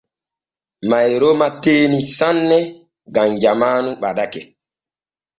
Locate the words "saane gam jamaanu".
2.15-3.89